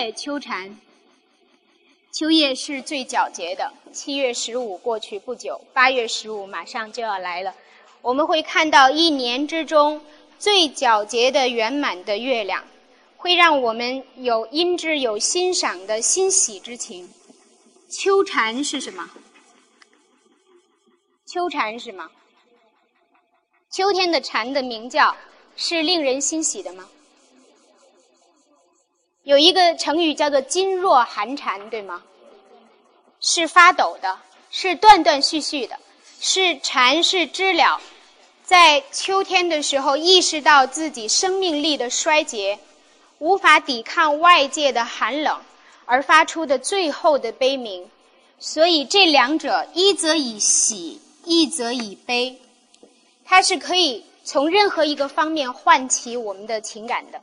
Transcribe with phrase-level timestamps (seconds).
[0.00, 0.78] 秋月秋蝉，
[2.10, 3.70] 秋叶是最皎洁的。
[3.92, 7.54] 七月十五过去不久，八月十五马上就要来了。
[8.00, 10.00] 我们会看到一年之中
[10.38, 12.64] 最皎洁的圆满的月亮，
[13.18, 17.12] 会让我们有因之有欣赏的欣喜之情。
[17.90, 19.10] 秋蝉是什么？
[21.26, 22.08] 秋蝉是什么？
[23.70, 25.14] 秋天的蝉的鸣叫
[25.56, 26.88] 是令人欣喜的吗？
[29.22, 32.02] 有一个成语叫做“噤若寒蝉”，对吗？
[33.20, 34.18] 是发抖的，
[34.50, 35.78] 是断断续续的，
[36.20, 37.80] 是蝉是知了，
[38.42, 42.58] 在秋天的时候意识到自己生命力的衰竭，
[43.18, 45.38] 无法抵抗外界的寒冷
[45.84, 47.90] 而发出的最后的悲鸣。
[48.38, 52.40] 所以这两者一则以喜，一则以悲，
[53.26, 57.20] 它是可以从任何一个方面唤起我们的情感的。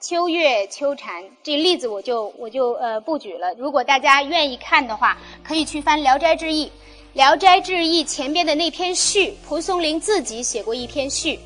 [0.00, 3.52] 秋月秋蝉，这例子我就我就呃不举了。
[3.54, 6.66] 如果大家愿意看的话，可以去翻《聊斋志异》。
[7.14, 11.40] 《聊斋志异》前边的那篇序，蒲松龄自己写过一篇序。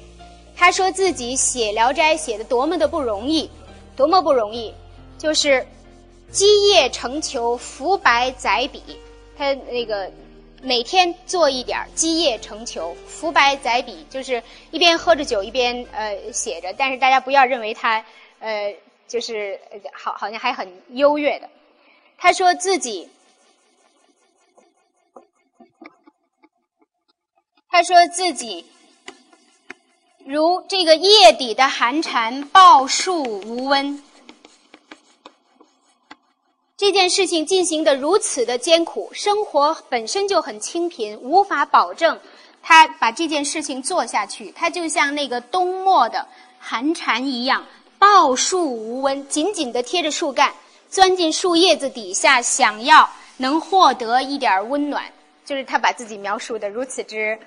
[0.55, 3.49] 他说自己写《聊斋》写的多么的不容易，
[3.97, 4.75] 多么不容易，
[5.17, 5.67] 就是
[6.31, 8.83] 积业成裘，浮白载笔。
[9.35, 10.13] 他那个
[10.61, 16.71] 每天做一点积业成裘，浮白载笔，就是一边喝着酒一边呃写着。
[16.77, 18.05] 但是大家不要认为他。
[18.43, 18.77] 呃，
[19.07, 19.59] 就是
[19.93, 21.49] 好，好像还很优越的。
[22.19, 23.09] 他说自己，
[27.69, 28.67] 他说自己
[30.27, 34.03] 如这个夜底的寒蝉，抱树无温。
[36.77, 42.19] 这件事情进行的如此的艰苦，生活本身就很清贫，无法保证
[42.61, 44.51] 他把这件事情做下去。
[44.51, 46.27] 他就像那个冬末的
[46.59, 47.65] 寒蝉一样。
[48.03, 50.53] 抱树无温，紧紧地贴着树干，
[50.89, 55.05] 钻进树叶子底下，想要能获得一点温暖。
[55.45, 57.39] 就是他把自己描述的如此之，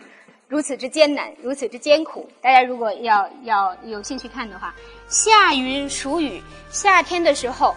[0.47, 2.29] 如此之艰难，如此之艰苦。
[2.41, 4.73] 大家如果要要有兴趣看的话，
[5.09, 6.41] 夏云暑雨，
[6.71, 7.75] 夏天的时候，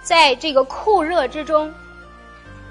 [0.00, 1.74] 在这个酷热之中，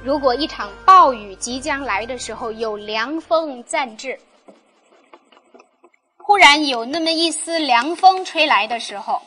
[0.05, 4.17] 如果一场暴雨即将来的时候，有凉风暂至。
[6.15, 9.21] 忽然有那么一丝凉风吹来的时候。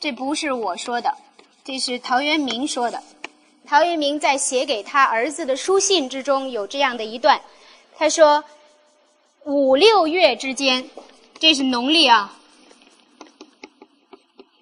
[0.00, 1.14] 这不是我说的，
[1.62, 3.02] 这是陶渊明说的。
[3.66, 7.38] 陶渊明在写给他儿子的书信之中有这样的一段，
[7.98, 8.42] 他说
[9.44, 10.88] ：“五六月之间，
[11.38, 12.34] 这是农历啊。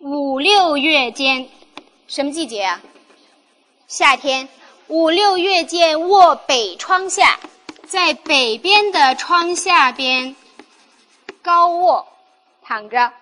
[0.01, 1.49] 五六月间，
[2.09, 2.83] 什么季节啊？
[3.87, 4.49] 夏天。
[4.89, 7.39] 五六月间，卧北窗下，
[7.87, 10.35] 在北边的窗下边
[11.43, 12.09] 高卧，
[12.63, 13.13] 躺着。”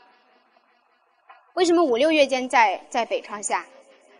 [1.56, 3.64] 为什么五六月间在在北窗下？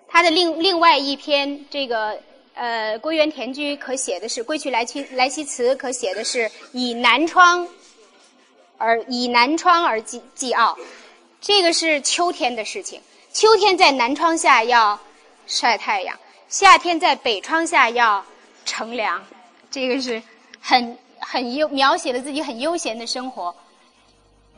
[0.09, 2.19] 他的另另外一篇这个
[2.55, 7.69] 呃《归园田居》可写的是《归去来兮来兮辞》，可写的是以南窗
[8.79, 10.79] 而以南窗而寄寄傲。
[11.39, 13.03] 这个是秋天的事情。
[13.35, 14.99] 秋天在南窗下要
[15.47, 16.19] 晒太阳，
[16.49, 18.25] 夏天在北窗下要
[18.65, 19.23] 乘凉。
[19.71, 20.23] 这个是
[20.59, 23.55] 很很悠描写了自己很悠闲的生活。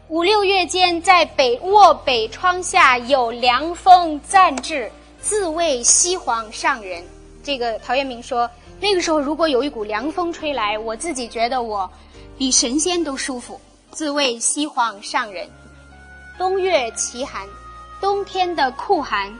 [0.09, 7.05] 五六月间，在北卧北窗下，有凉风暂至，自谓西皇上人。
[7.43, 11.91] 这个陶渊明说，那个时候如果有一股凉风吹来，我自己觉得我
[12.39, 13.61] 比神仙都舒服，
[13.91, 15.47] 自谓西皇上人。
[16.39, 17.47] 冬月奇寒，
[18.01, 19.31] 冬天的酷寒。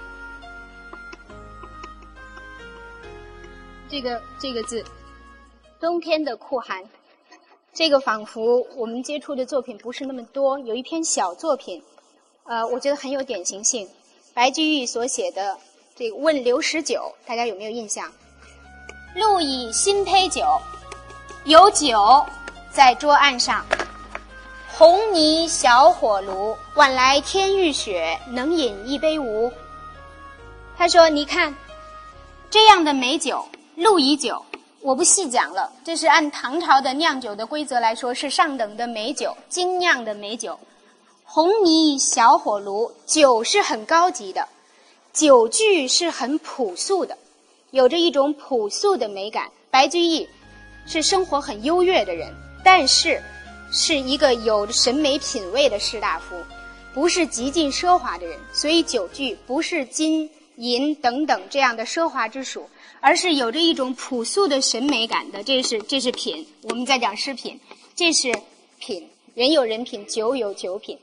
[3.89, 4.85] 这个这个字，
[5.81, 6.85] 冬天的酷寒。
[7.79, 11.81] 这个仿佛我们接触的作品不是那么多，有一篇小作品，
[12.43, 13.89] 呃，我觉得很有典型性。
[14.35, 15.57] 白居易所写的
[15.95, 18.13] 这个《问刘十九》，大家有没有印象？
[19.15, 20.43] 路以新醅酒，
[21.45, 22.27] 有酒
[22.73, 23.65] 在桌案上，
[24.77, 29.53] 红泥小火炉，晚来天欲雪，能饮一杯无？
[30.77, 31.55] 他说：“你看，
[32.51, 33.47] 这样的美酒，
[33.77, 34.45] 鹿以酒。”
[34.81, 40.59] 我不细讲了，这是按唐朝的酿酒的规则来说，是上等的美酒，精酿的美酒。
[41.25, 44.49] 红泥小火炉，酒是很高级的，
[45.13, 47.19] 酒具是很朴素的，
[47.73, 49.51] 有着一种朴素的美感。
[49.71, 50.27] 白居易
[50.87, 52.33] 是生活很优越的人，
[52.65, 53.21] 但是
[53.73, 56.37] 是一个有审美品位的士大夫，
[56.95, 62.67] 不是极尽奢华的人，所以酒具不是金银等等这样的奢华之属。
[63.01, 66.47] 而是有着一种朴素的审美感的，这是这是品。
[66.63, 67.59] 我们在讲诗品，
[67.95, 68.33] 这是
[68.79, 69.09] 品。
[69.35, 70.99] 人有人品，酒有酒品。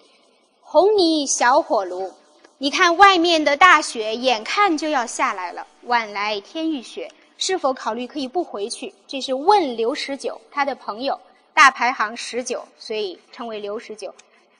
[0.61, 2.11] 红泥小火炉，
[2.57, 5.65] 你看外面的大雪，眼看就要下来了。
[5.83, 8.93] 晚来天欲雪，是否考虑可以不回去？
[9.07, 11.17] 这是问刘十九，他的朋友，
[11.53, 14.13] 大排行十九，所以称为刘十九。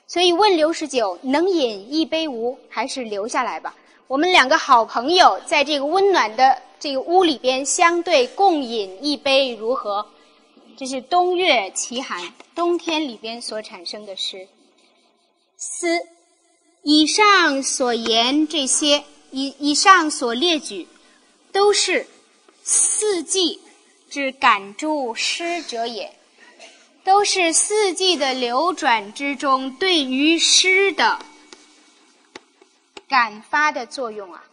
[0.06, 2.56] 所以问刘十九，能饮一杯无？
[2.70, 3.74] 还是留下来吧。
[4.06, 10.06] 我们两个好朋友在这个温暖的这个屋里边相对共饮一杯，如何？
[10.76, 12.22] 这是《冬月奇寒》
[12.54, 14.48] 冬天里边所产生的诗。
[15.56, 16.00] 思。
[16.88, 19.02] 以上所言这些，
[19.32, 20.86] 以以上所列举，
[21.50, 22.06] 都是
[22.62, 23.60] 四季
[24.08, 26.14] 之感诸诗者也，
[27.02, 31.18] 都是四季的流转之中对于诗的
[33.08, 34.44] 感发的作用啊，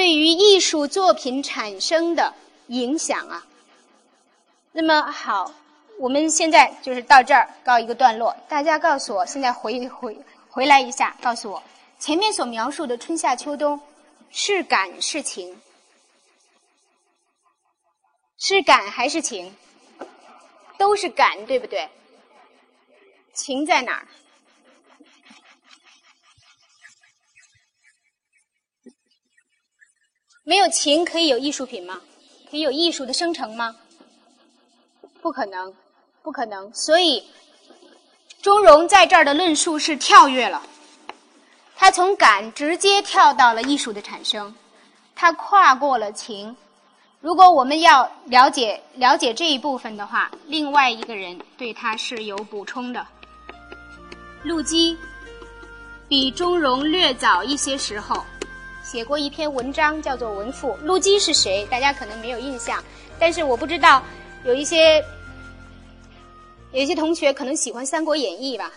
[0.00, 2.32] 对于艺术作品产生的
[2.68, 3.46] 影响啊。
[4.72, 5.52] 那么好，
[5.98, 10.16] 我们现在就是到这儿告一个段落，大家告诉我，现在回回。
[10.48, 11.62] 回来一下，告诉我，
[11.98, 13.78] 前面所描述的春夏秋冬，
[14.30, 15.60] 是感是情？
[18.38, 19.54] 是感还是情？
[20.78, 21.86] 都是感，对不对？
[23.34, 24.08] 情在哪儿？
[30.44, 32.00] 没有琴可以有艺术品吗？
[32.50, 33.76] 可以有艺术的生成吗？
[35.20, 35.74] 不可能，
[36.22, 36.72] 不可能。
[36.74, 37.22] 所以。
[38.42, 40.62] 钟嵘在这儿的论述是跳跃了，
[41.76, 44.54] 他从感直接跳到了艺术的产生，
[45.14, 46.56] 他跨过了情。
[47.20, 53.06] 如果我们要了解了解这一部分的话，另外一个人对他是有补充的。
[54.42, 54.96] 陆机
[56.08, 58.24] 比钟嵘略早一些时候
[58.82, 60.68] 写过一篇文章，叫做《文赋》。
[60.82, 61.66] 陆机是谁？
[61.70, 62.82] 大家可能没有印象，
[63.18, 64.02] 但是我不知道
[64.44, 65.04] 有一些。
[66.72, 68.72] 有一些同学可能喜欢《三国演义》吧，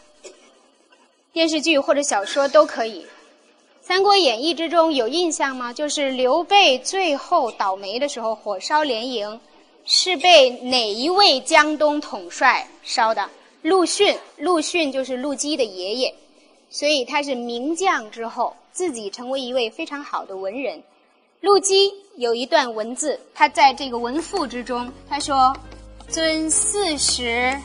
[1.31, 3.03] 电视剧或者小说都可以。
[3.81, 5.71] 《三国演义》之中有印象吗？
[5.71, 9.39] 就是刘备最后倒霉的时候，火烧连营，
[9.85, 13.29] 是被哪一位江东统帅烧的？
[13.61, 14.17] 陆逊。
[14.37, 16.15] 陆逊就是陆机的爷爷，
[16.71, 20.83] 所以他是名将之后，自己成为一位非常好的文人。
[21.39, 25.55] 陆机有一段文字，他在这个文赋之中，他说
[26.09, 27.55] ：“尊四时。”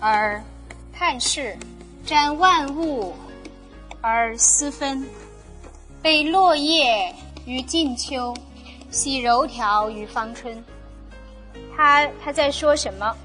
[0.00, 0.40] 而
[0.92, 1.56] 探视，
[2.06, 3.14] 瞻万物
[4.00, 5.04] 而思分，
[6.00, 7.12] 被落叶
[7.46, 8.32] 于近秋，
[8.90, 10.62] 喜柔条于芳春。
[11.76, 13.16] 他他在说什么？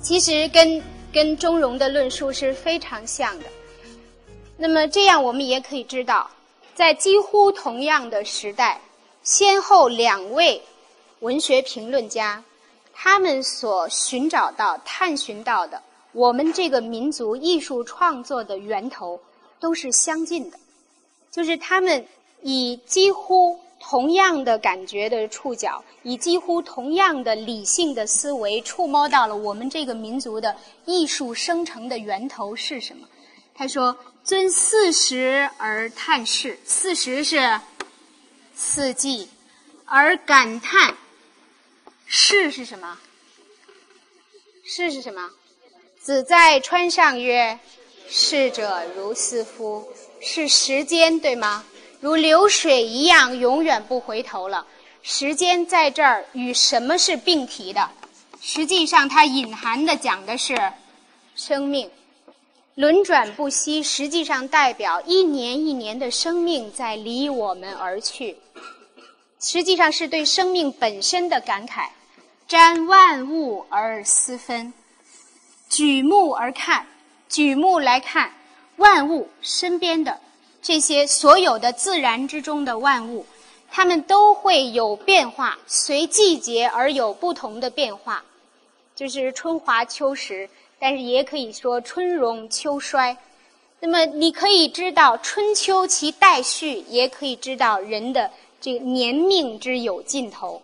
[0.00, 0.82] 其实跟
[1.12, 3.44] 跟钟嵘的论述是非常像的。
[4.60, 6.28] 那么这样我们也可以知道，
[6.74, 8.80] 在几乎同样的时代，
[9.22, 10.60] 先后两位
[11.20, 12.42] 文学评论家。
[12.92, 19.20] 他们所寻找到、探寻到的，我们这个民族艺术创作的源头，
[19.60, 20.58] 都是相近的，
[21.30, 22.04] 就是他们
[22.42, 33.06] 以几乎同样的感觉的触角，以几乎同样的理性的思维，触摸到了我们这个民族的艺术生成的源头是什么。
[33.54, 33.96] 他说
[34.28, 37.62] ：“尊四时而叹世，四时是
[38.54, 39.30] 四季，
[39.86, 40.94] 而感叹。”
[42.04, 42.98] 是是什么？
[44.66, 45.30] 是是什么？
[45.98, 47.58] 子在川上曰
[48.06, 51.64] ：“逝者如斯夫。”是时间对吗？
[52.00, 54.66] 如流水一样，永远不回头了。
[55.02, 57.88] 时间在这儿与什么是并提的？
[58.42, 60.54] 实际上，它隐含的讲的是
[61.34, 61.90] 生命
[62.78, 63.82] 轮转不息。
[63.82, 68.36] 实际上，代表一年一年的生命在离我们而去。
[69.40, 71.88] 实际上，是对生命本身的感慨。
[72.48, 74.72] 瞻万物而思分，
[75.68, 76.86] 举目而看，
[77.28, 78.32] 举目来看
[78.76, 80.20] 万物身边的
[80.62, 83.26] 这些所有的自然之中的万物，
[83.68, 88.22] 它们都会有变化，随季节而有不同的变化，
[88.94, 93.16] 就是春华秋实，但是也可以说春荣秋衰。
[93.80, 98.30] 那么你可以知道春秋其代序，也可以知道人的
[98.60, 100.60] 这个年命之有尽头。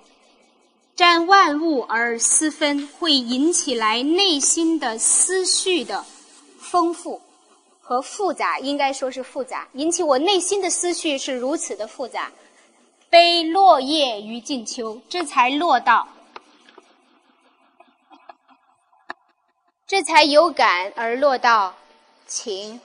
[0.96, 6.04] 占万物而思分，会引起来内心的思绪的
[6.58, 7.20] 丰富
[7.80, 9.66] 和复杂，应该说是复杂。
[9.72, 12.30] 引起我内心的思绪是如此的复杂。
[13.10, 16.08] 悲落叶于近秋，这才落到，
[19.86, 21.74] 这才有感而落到
[22.26, 22.80] 情。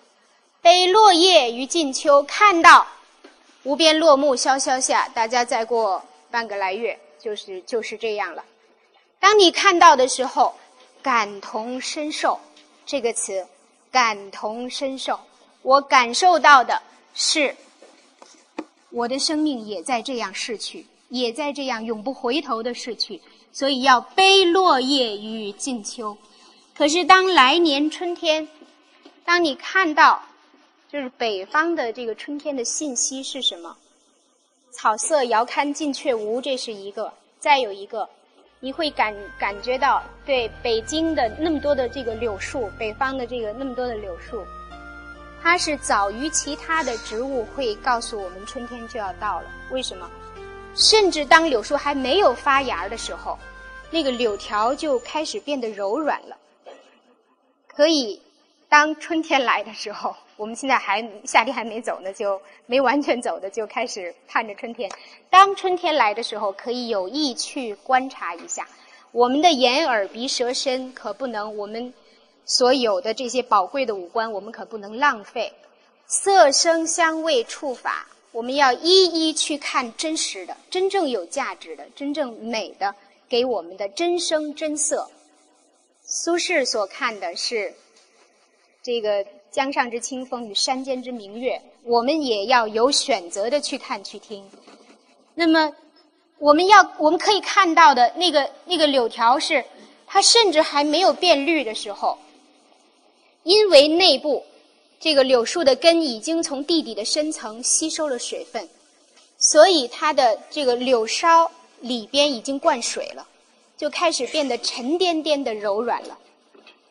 [0.61, 2.85] 悲落叶于静秋，看到
[3.63, 6.99] 无边落木萧萧下，大家再过半个来月。
[7.21, 8.45] 就是就是这样了。
[9.19, 10.55] 当你看到的时候，
[11.01, 12.39] 感同身受
[12.85, 13.45] 这个词，
[13.91, 15.19] 感同身受，
[15.61, 16.81] 我感受到的
[17.13, 17.53] 是，
[18.89, 26.17] 我的生命也在这样逝去，也在这样永不回头的逝去，所以要悲落叶于静秋。
[26.79, 28.47] 可是当来年春天，
[29.25, 30.23] 当你看到，
[30.89, 33.75] 就是北方的这个春天的信息是什么？
[34.71, 38.07] 草色遥看近却无，这是一个；再有一个，
[38.61, 44.41] 你会感感觉到，对北京的那么多的这个柳树，北方的这个那么多的柳树。
[45.43, 49.51] 它是早于其他的植物会告诉我们春天就要到了。
[49.69, 50.09] 为什么？
[50.75, 53.37] 甚至当柳树还没有发芽的时候，
[53.91, 56.37] 那个柳条就开始变得柔软了。
[57.79, 58.21] 所以，
[58.67, 64.91] 当春天来的时候， 我们现在还夏天还没走呢，就没完全走的就开始盼着春天。
[65.29, 68.67] 当春天来的时候，可以有意去观察一下，
[69.13, 71.93] 我们的眼、耳、鼻、舌、身可不能我们。
[72.43, 75.53] 所有的这些宝贵的五官，我们可不能浪费。
[76.05, 82.93] 色、声、香味、触、法，我们要一一去看真实的、真正有价值的、真正美的，
[83.29, 85.09] 给我们的真声真色。
[86.11, 87.71] 苏轼所看的是
[88.81, 94.43] 这个江上之清风与山间之明月，我们也要有选择的去看去听。
[95.35, 95.71] 那么，
[96.39, 99.63] 我们要我们可以看到的那个那个柳条是，
[100.07, 102.17] 它甚至还没有变绿的时候。
[103.43, 104.43] 因为内部
[104.99, 108.67] 这个柳树的根已经从地底的深层吸收了水分，
[109.37, 111.49] 所以它的这个柳梢
[111.81, 113.27] 里边已经灌水了，
[113.79, 116.17] 就开始变得沉甸甸的柔软了。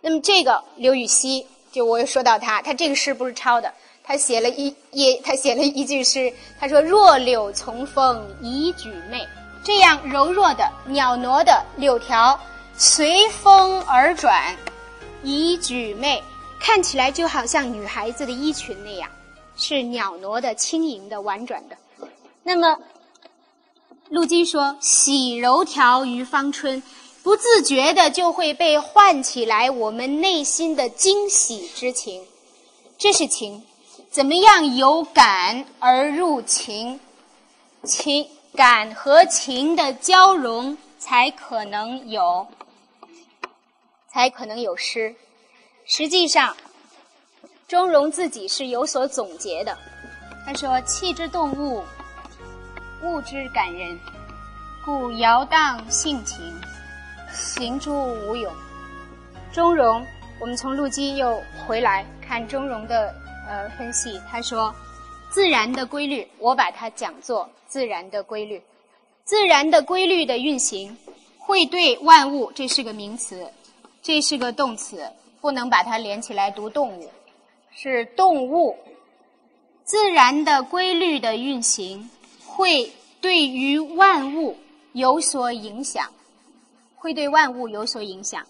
[0.01, 3.71] 那么这个刘禹锡，就我又说到他，他这个诗不是抄的，
[4.03, 9.23] 他写了一也他写了一句诗，他说：“弱柳从风已举媚。”
[9.63, 12.41] 这样柔弱的袅娜的柳条
[12.75, 14.57] 随风而转，
[15.23, 16.23] 已举媚。
[16.59, 19.11] 看起来就好像女孩子的衣裙那样，
[19.57, 21.77] 是袅娜的、轻盈的、婉转的。
[22.43, 22.79] 那么，
[24.11, 26.83] 陆机说：“喜柔条于芳春，
[27.23, 32.25] 不自觉的就会被唤起来我们内心的惊喜之情。
[32.97, 33.63] 这是情，
[34.11, 36.99] 怎么样由感而入情？
[37.85, 42.47] 情感和情的交融，才可能有，
[44.11, 45.15] 才可能有诗。”
[45.85, 46.57] 实际上，
[47.67, 49.77] 钟嵘自己是有所总结的。
[50.47, 51.83] 他说：“气之动物，
[53.03, 53.99] 物之感人，
[54.85, 56.39] 故摇荡性情，
[57.33, 58.53] 行诸无勇。”
[59.53, 60.05] 钟嵘，
[60.41, 63.15] 我们从陆机又回来看钟嵘的
[63.49, 64.21] 呃分析。
[64.31, 64.75] 他说
[65.31, 68.63] ：“自然的规律，我把它讲作自然的规律。
[69.25, 70.97] 自然的规律的运行，
[71.39, 73.51] 会对万物，这是个名词，
[74.03, 75.03] 这是个动词。”
[75.41, 77.09] 不能把它连起来读动物，
[77.71, 78.77] 是动物
[79.85, 82.11] 自然的规律的运行，
[82.59, 84.57] 会对于万物
[84.93, 86.13] 有所影响，
[86.97, 88.45] 会对万物有所影响，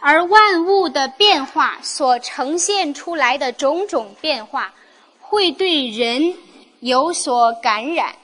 [0.00, 4.74] 而万物的变化所呈现出来的种种变化，
[5.20, 6.34] 会对人
[6.80, 8.16] 有所感染，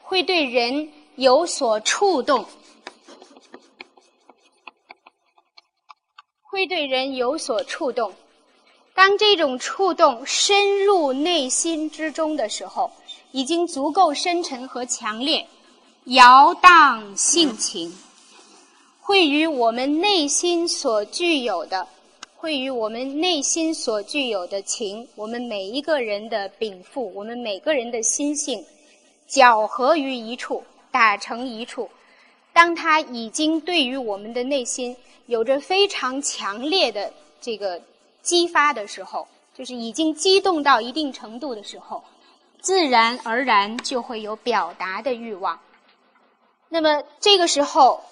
[0.00, 2.46] 会对人有所触动。
[6.50, 8.14] 会对人有所触动，
[8.94, 12.90] 当这种触动深入内心之中的时候，
[13.36, 15.46] 已经足够深沉和强烈，
[16.04, 17.94] 摇荡性情，
[18.98, 21.86] 会与我们内心所具有的，
[22.34, 28.64] 会与我们内心所具有的情，我们每一个人的禀赋，我们每个人的心性，
[29.26, 31.90] 搅合于一处，打成一处。
[32.54, 34.96] 当它已经对于我们的内心。
[35.26, 37.82] 有着非常强烈的这个
[38.22, 39.26] 激发的时候，
[39.58, 42.00] 就是已经激动到一定程度的时候，
[42.66, 45.56] 自然而然就会有表达的欲望。
[46.68, 48.02] 那么这个时候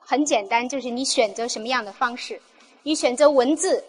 [0.00, 2.42] 很简单，就是你选择什么样的方式，
[2.82, 3.84] 你选择文字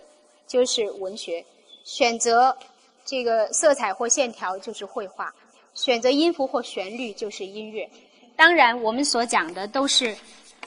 [0.46, 1.44] 就是文学，
[1.84, 2.56] 选择
[3.04, 5.34] 这个色彩或线条就是绘画，
[5.74, 7.90] 选择音符或旋律就是音乐。
[8.36, 10.16] 当然，我们所讲的都是。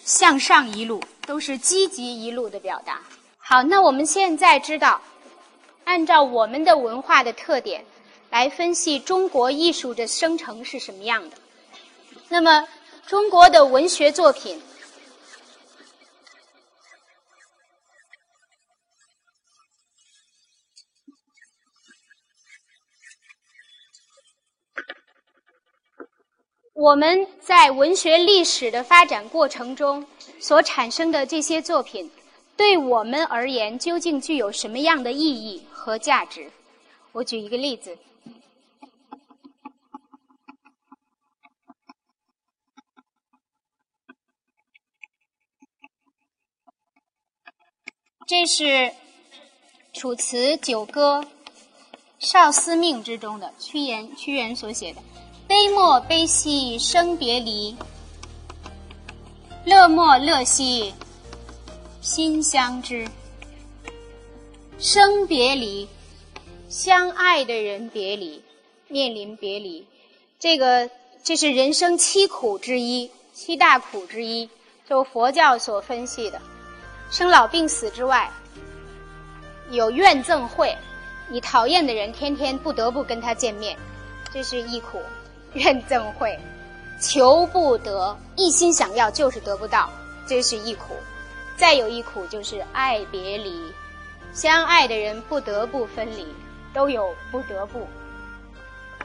[0.03, 3.01] 向上一路都是积极一路的表达。
[3.39, 5.01] 好，那我们现在知道，
[5.85, 7.83] 按照我们的文化的特点
[8.35, 11.37] 来分析中国艺术的生成是什么样的。
[12.29, 12.67] 那么，
[13.07, 14.61] 中国的文学作品。
[26.73, 30.05] 我们在文学历史的发展过程中
[30.41, 32.11] 所产生的这些作品，
[32.57, 36.51] 对我们而言究竟具有什么样的意义和价值？
[37.13, 37.97] 我举一个例子。
[48.45, 48.65] 这是
[49.95, 51.23] 《楚辞·九歌·
[52.19, 55.01] 少司命》之中的屈原，屈原所写的
[55.49, 57.75] ：“悲莫悲兮生别离，
[59.65, 60.93] 乐莫乐兮
[62.03, 63.09] 心相知。”
[64.79, 65.89] 生别离，
[66.69, 68.43] 相爱的人别离，
[68.89, 69.87] 面临别离，
[70.39, 70.91] 这个
[71.23, 74.51] 这是人生七苦之一，七大苦之一，
[74.87, 76.39] 就佛教所分析的。
[77.11, 78.31] 生老病死之外，
[79.71, 80.77] 有怨憎会，
[81.29, 83.77] 你讨厌的人天天不得不跟他见面，
[84.33, 84.99] 这是一苦；
[85.53, 86.39] 怨憎会，
[87.01, 89.89] 求不得，一心想要就是得不到，
[90.27, 90.95] 这是一苦；
[91.57, 93.73] 再有一苦就是爱别离，
[94.33, 96.27] 相爱的人不得不分离，
[96.73, 97.87] 都有不得不。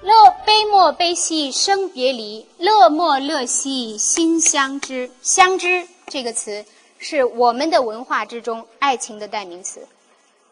[0.02, 0.14] 乐
[0.46, 5.12] 悲莫悲兮生别离，乐莫乐兮心相知。
[5.22, 6.66] 相知这个词。
[7.00, 9.88] 是我们的文化之中爱情的代名词。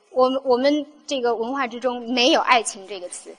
[0.10, 3.30] 我们我们这个文化之中没有爱情这个词，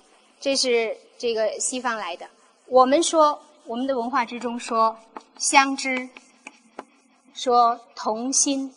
[0.41, 2.27] 这是这个西方来的。
[2.67, 4.97] 我们说我们的文化之中说
[5.39, 6.09] 相知，
[7.35, 8.73] 说同心。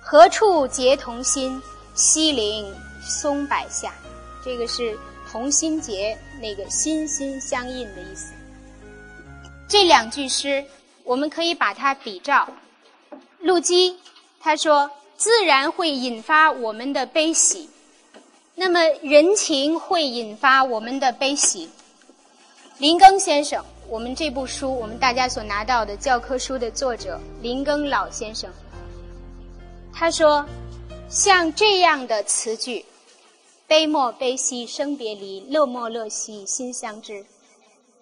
[0.00, 1.60] 何处结同心？
[1.94, 3.92] 西陵松柏下。
[4.42, 4.96] 这个是
[5.30, 8.32] 同心结，那个心心相印的意思。
[9.68, 10.64] 这两句诗，
[11.04, 12.48] 我们可以把它比照。
[13.40, 13.96] 陆机
[14.38, 17.68] 他说：“自然会引发我们的悲喜，
[18.54, 21.68] 那么人情会引发我们的悲喜。”
[22.78, 28.50] 林庚先生，我们这部书，我们大家所拿到的教科书的作者林庚老先生，
[29.92, 30.46] 他说
[31.08, 32.84] ：“像这样的词句，
[33.66, 37.24] 悲莫悲兮生别离，乐莫乐兮心相知。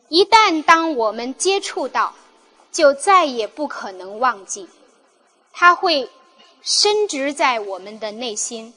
[0.09, 2.15] 一旦当我们接触到，
[2.71, 4.69] 就再也不可能忘记。”
[5.61, 6.09] 它会
[6.63, 8.73] 深植在我们的内心。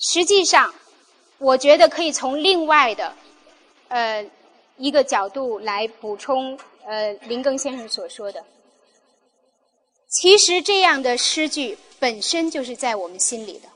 [0.00, 0.74] 实际上，
[1.38, 3.14] 我觉得可以从另外的
[3.86, 4.28] 呃
[4.76, 8.44] 一个角度来补充呃林庚先生所说的。
[10.08, 13.68] 其实这样的诗句本身就是在我们心里的，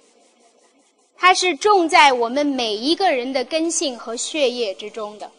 [1.17, 5.31] 它是种在我们每一个人的根性和血液之中的。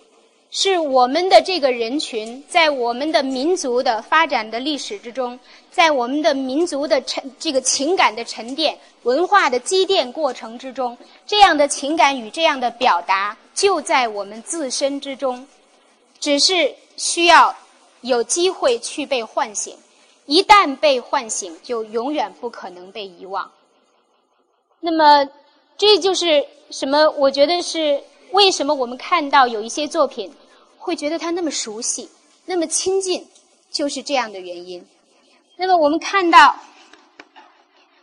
[0.58, 5.38] 是我们的这个人群，在我们的民族的发展的历史之中，
[5.70, 15.46] 在我们的民族的沉这个情感的沉淀、文化的积淀过程之中，这样的情感与这样的表达就在我们自身之中，
[16.22, 17.54] 只是需要
[18.00, 19.76] 有机会去被唤醒。
[20.26, 23.52] 一旦被唤醒，就永远不可能被遗忘。
[24.80, 25.30] 那么，
[25.78, 27.10] 这就是什么？
[27.18, 30.32] 我觉得是为什么我们看到有一些作品。
[30.86, 32.08] 会觉得他那么熟悉，
[32.46, 33.28] 那么亲近，
[33.72, 34.86] 就是这样的原因。
[35.58, 36.56] 那么我们看到，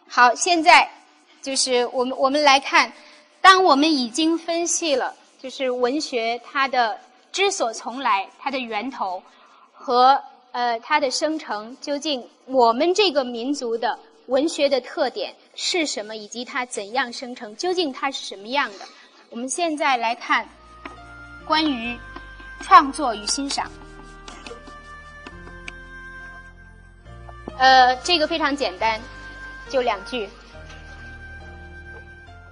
[0.08, 0.90] 好，现在
[1.40, 2.92] 就是我们我们来看，
[3.40, 6.98] 当我们已经分析了，就是文学它的
[7.30, 9.22] 之所从来，它的源头
[9.72, 18.84] 和呃它的生成，究竟我们这个民族的文学的特点是什么，以及它怎样生成，究竟它是什么样的？
[19.30, 20.48] 我们现在来看
[21.46, 21.96] 关于。
[22.62, 23.70] 创作与欣赏，
[27.58, 29.00] 呃，这个非常简单，
[29.68, 30.28] 就两句。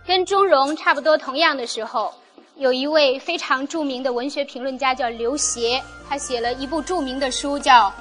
[0.07, 2.13] 跟钟嵘差不多同样的时候，
[2.57, 7.89] 有一位非常著名的文学评论家叫刘勰，他写了一部著名的书叫《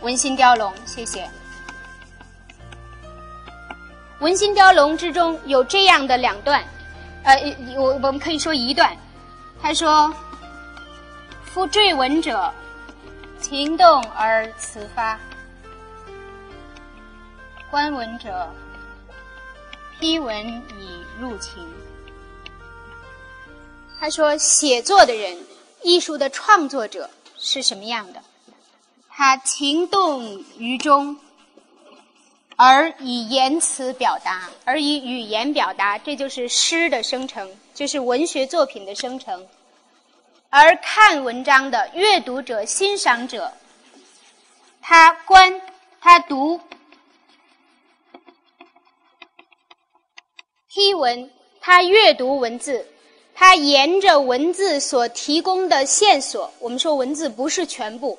[0.00, 0.72] 文心雕龙》。
[0.86, 1.22] 谢谢。
[4.20, 6.64] 《文心雕龙》之中有这样的两段，
[7.24, 8.96] 呃，我我们可以说一段，
[9.60, 10.12] 他说。
[11.54, 12.52] 夫坠文者，
[13.40, 15.16] 情动而辞发；
[17.70, 18.52] 观文者，
[20.00, 20.44] 批文
[20.76, 21.64] 以入情。
[24.00, 25.38] 他说，写作的人，
[25.84, 28.20] 艺术的创作者是什么样的？
[29.08, 31.16] 他情动于中，
[32.56, 39.46] 而以言辞表达，而以语言表达，这就是诗的生成，就是文学作品的生成。
[40.56, 43.52] 而看文章的阅读者、欣赏者，
[44.80, 45.60] 他观、
[46.00, 46.60] 他读、
[50.68, 51.28] 批文，
[51.60, 52.86] 他阅读文字，
[53.34, 58.16] 他沿着文字所提供的线索，我们说文字不是全部，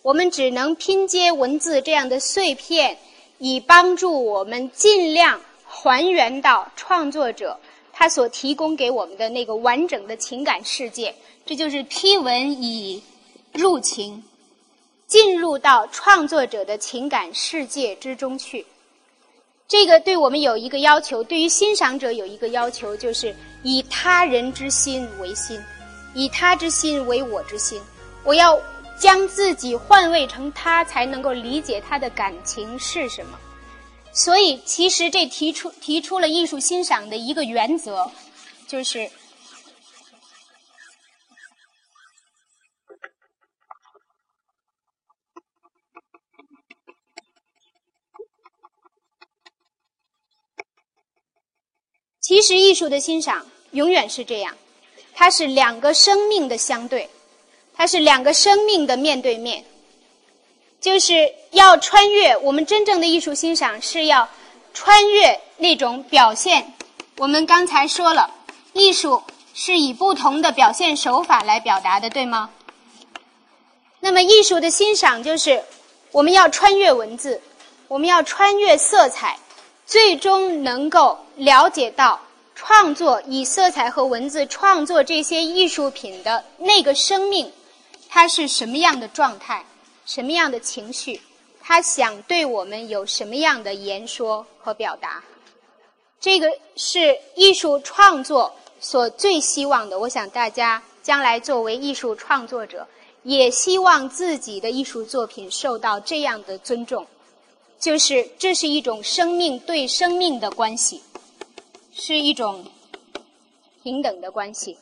[0.00, 2.96] 我们只能拼接文字这样的碎片，
[3.36, 7.60] 以帮助我们尽量还原到创作者
[7.94, 11.14] 它所提供给我们的那个完整的情感世界。
[11.46, 13.02] 这就是批文以
[13.52, 14.22] 入情，
[15.06, 18.66] 进入到创作者的情感世界之中去。
[19.68, 25.58] 这个对我们有一个要求，对于欣赏者有一个要求，就是以他人之心为心，
[26.14, 27.80] 以他之心为我之心。
[28.24, 28.58] 我要
[28.98, 33.38] 将自己换位成他，才能够理解他的感情是什么。
[34.14, 38.10] 所以，其实这提出提出了艺术欣赏的一个原则，
[38.68, 39.10] 就是。
[52.20, 54.56] 其实，艺术的欣赏永远是这样，
[55.12, 57.10] 它是两个生命的相对，
[57.74, 59.64] 它是两个生命的面对面。
[60.84, 64.28] 就是要穿越我们真正的艺术欣赏，是要
[64.74, 66.74] 穿越那种表现。
[67.16, 68.30] 我们刚才说了，
[68.74, 69.22] 艺术
[69.54, 72.50] 是以不同的表现手法来表达的，对吗？
[74.00, 75.64] 那么，艺术的欣赏就是
[76.12, 77.40] 我们要穿越文字，
[77.88, 79.38] 我们要穿越色彩。
[79.86, 82.20] 最终能够了解到
[82.54, 87.50] 创作以色彩和文字创作这些艺术品的那个生命，
[88.10, 89.64] 它是什么样的状态，
[90.04, 91.20] 什么样的情绪，
[91.60, 95.22] 他想对我们有什么样的言说和表达，
[96.20, 99.98] 这个是艺术创作所最希望的。
[99.98, 102.86] 我想大家将来作为艺术创作者，
[103.22, 107.06] 也希望自己的艺术作品受到这样的尊重。
[107.78, 111.02] 就是这是一种生命对生命的关系，
[111.92, 112.64] 是一种
[113.82, 114.78] 平等的关系。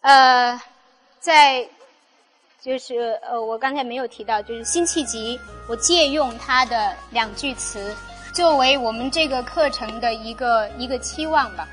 [0.00, 0.60] 呃，
[1.20, 1.68] 在
[2.66, 7.94] 就是呃，我刚才没有提到，就是辛弃疾，我借用他的两句词
[8.34, 11.68] 作为我们这个课程的一个一个期望吧。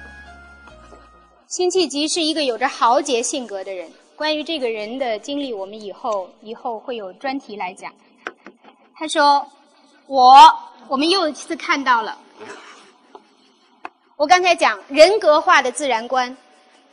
[1.47, 7.91] 辛弃疾是一个有着豪杰性格的人，关于这个人的经历，我们以后以后会有专题来讲。
[8.95, 9.43] 他说。
[10.05, 10.35] 我，
[10.89, 12.17] 我们又一次看到了。
[14.17, 16.35] 我刚才讲人格化的自然观，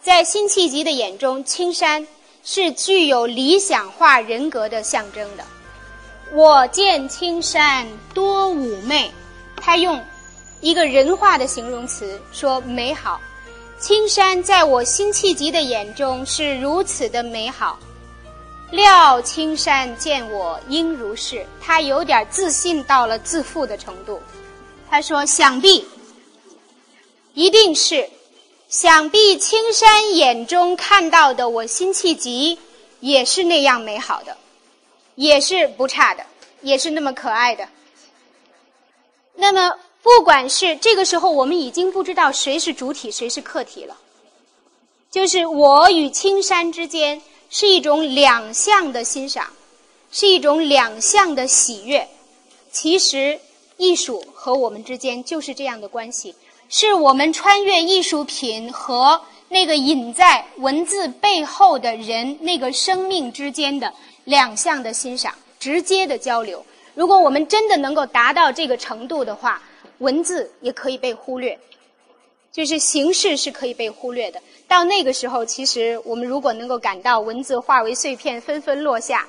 [0.00, 2.06] 在辛弃疾的眼中，青山
[2.44, 5.44] 是具有理想化人格的象征的。
[6.32, 9.10] 我见青山多妩媚，
[9.56, 10.02] 他用
[10.60, 13.20] 一个人化的形容词说美好。
[13.78, 17.78] 青山在我辛弃疾的眼中是如此的美好。
[18.70, 24.20] 料青山见我应如是，他有点自信到了自负的程度。
[24.88, 25.84] 他说：“想必
[27.34, 28.08] 一定是，
[28.70, 32.56] 想必青山眼中看到的我辛弃疾
[33.00, 34.38] 也是那样美好的，
[35.16, 36.24] 也是不差的，
[36.62, 37.68] 也是那么可爱的。
[39.34, 43.98] 那么，不管是这个时候，我们已经不知道谁是主体，谁是客体了，
[45.10, 47.20] 就是我与青山之间。”
[47.52, 49.52] 是一种两相的欣赏，
[50.12, 52.08] 是一种两相的喜悦。
[52.70, 53.40] 其实，
[53.76, 56.32] 艺术和我们之间就是这样的关系，
[56.70, 63.92] 是我们穿越艺术品和那个隐在文字背后的人那个生命之间的
[64.24, 66.64] 两项的欣赏，直接的交流。
[66.94, 69.60] 如果我们真的能够达到这个程度的话，
[69.98, 71.58] 文字也可以被忽略。
[72.52, 74.40] 就是形式是可以被忽略的。
[74.66, 79.26] 到那个时候，其实我们如果能够感到文字化为碎片纷纷落下，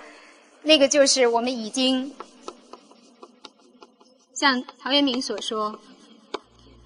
[0.63, 2.11] 那个就是我们已经
[4.33, 5.79] 像陶渊明所说：“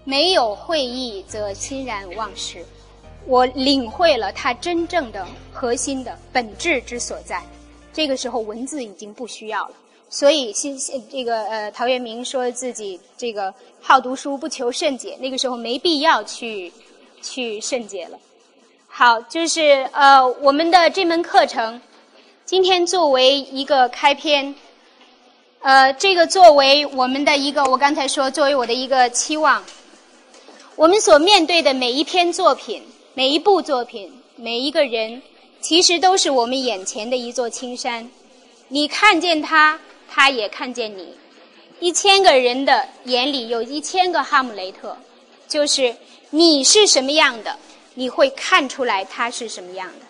[0.05, 2.63] 没有会意，则欣然忘食。”
[3.27, 7.41] 我领会了它真正的核心的本质之所在。
[7.91, 9.71] 这个时候，文字已经不需要了。
[10.09, 10.77] 所以，新
[11.09, 15.17] 这个呃，陶渊明说自己这个好读书，不求甚解。
[15.19, 16.71] 那个时候没必要去
[17.21, 18.19] 去甚解了。
[18.87, 21.81] 好，就是呃，我们的这门课程，
[22.45, 24.53] 今天作为一个开篇，
[25.61, 29.63] 呃，这个作为我们的一个，我刚才说作为我的一个期望，
[30.75, 32.83] 我们所面对的每一篇作品、
[33.13, 35.21] 每一部作品、每一个人，
[35.61, 38.09] 其实都是我们眼前的一座青山。
[38.67, 39.79] 你看见他。
[40.07, 41.13] 他也看见你，
[41.81, 44.95] 一千个人的眼里有一千个哈姆雷特，
[45.45, 45.93] 就是
[46.29, 47.57] 你是什么样的，
[47.95, 50.05] 你会看出来他是什么样的，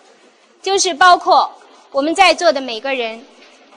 [0.62, 1.50] 就是包括
[1.90, 3.20] 我们在座的每个人，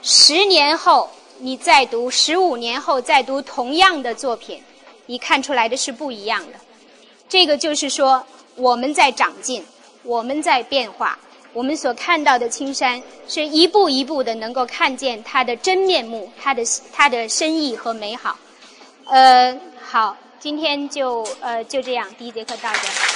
[0.02, 4.62] 十年后你再读，十五年后再读同样的作品，
[5.06, 6.60] 你看出来的是不一样的。
[7.30, 8.22] 这个就是说
[8.56, 9.64] 我们在长进，
[10.02, 11.18] 我们在变化。
[11.52, 16.62] 我们所看到的青山，是一步一步的能够看见它的真面目，它的
[16.92, 18.36] 它的深意和美好。
[19.06, 23.09] 呃，好，今天就呃就这样，第一节课到这。